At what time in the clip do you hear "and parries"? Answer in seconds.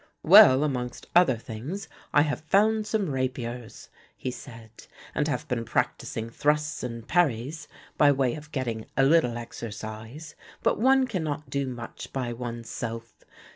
6.81-7.67